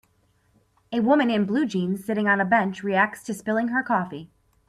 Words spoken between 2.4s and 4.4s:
a bench reacts to spilling her coffee.